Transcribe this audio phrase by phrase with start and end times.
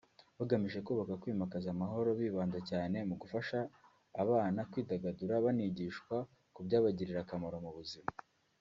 [0.37, 3.59] bagamije kubaka kwimakaza amahoro bibanda cyane mu gufasha
[4.23, 6.15] abana kwidagadura banigishwa
[6.53, 8.09] ku byabagirira akamaro mu buzima